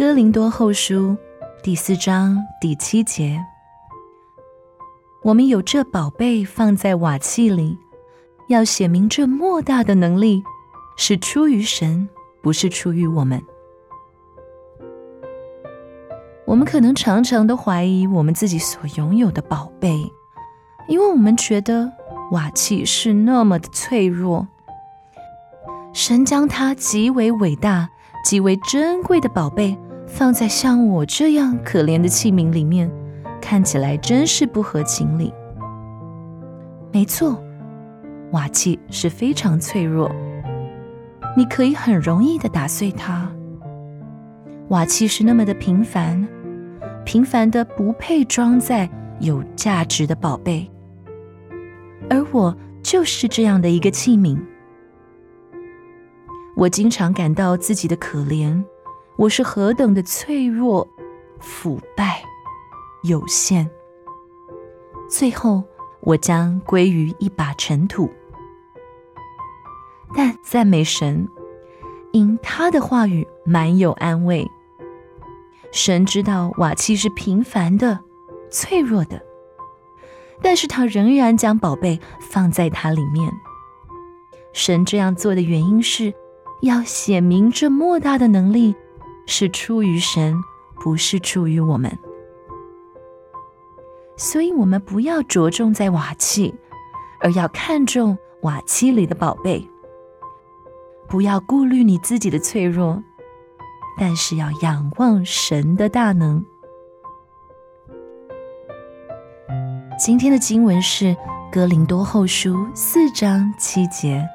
[0.00, 1.14] 哥林多后书
[1.62, 3.38] 第四章第七节，
[5.22, 7.76] 我们有这宝贝放在瓦器里，
[8.48, 10.42] 要显明这莫大的能力
[10.96, 12.08] 是出于神，
[12.42, 13.42] 不是出于我们。
[16.46, 20.10] 我们可能常常都怀疑我们自己所拥有的宝贝，
[20.88, 21.92] 因为我们觉得
[22.30, 24.48] 瓦器是那么的脆弱。
[25.92, 27.90] 神将它极为伟大、
[28.24, 29.76] 极为珍贵的宝贝
[30.12, 32.90] 放在像我这样可怜的器皿里面，
[33.40, 35.32] 看起来真是不合情理。
[36.92, 37.42] 没错，
[38.32, 40.10] 瓦器是非常脆弱，
[41.36, 43.30] 你可以很容易的打碎它。
[44.68, 46.28] 瓦器是那么的平凡。
[47.02, 48.88] 平凡的不配装在
[49.20, 50.70] 有价值的宝贝，
[52.10, 54.38] 而我就是这样的一个器皿。
[56.56, 58.62] 我经常感到自己的可怜，
[59.20, 60.88] 我是何等的脆弱、
[61.40, 62.22] 腐败、
[63.02, 63.68] 有限。
[65.10, 65.62] 最后，
[66.00, 68.08] 我将归于一把尘土。
[70.16, 71.28] 但赞美神，
[72.12, 74.50] 因他的话语满有安慰。
[75.70, 78.00] 神知道瓦器是平凡的、
[78.50, 79.20] 脆弱的，
[80.40, 83.30] 但是他仍然将宝贝放在它里面。
[84.54, 86.14] 神这样做的原因是，
[86.62, 88.74] 要显明这莫大的能力
[89.30, 90.34] 是出于神，
[90.80, 91.96] 不是出于我们。
[94.16, 96.54] 所以，我们不要着重在瓦器，
[97.20, 99.66] 而要看重瓦器里的宝贝。
[101.08, 103.02] 不要顾虑你自己的脆弱。
[103.98, 106.42] 但是要仰望神的大能。
[109.98, 111.06] 今天的经文是
[111.52, 114.26] 《哥林多后书》四章七节。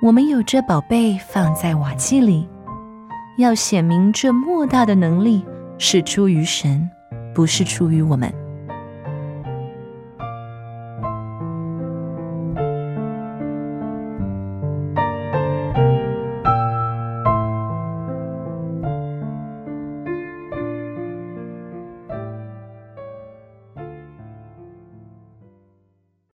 [0.00, 2.48] 我们有这宝贝放在瓦器里，
[3.36, 5.44] 要显明这莫大的能力
[5.78, 6.90] 是出于神，
[7.34, 8.49] 不是出于我们。